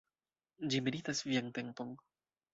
Ĝi 0.71 0.79
meritas 0.87 1.21
vian 1.29 1.53
tempon. 1.61 1.95